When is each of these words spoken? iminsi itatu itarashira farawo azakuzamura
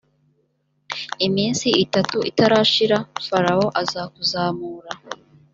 iminsi 1.27 1.67
itatu 1.83 2.17
itarashira 2.29 2.97
farawo 3.27 3.67
azakuzamura 3.81 4.91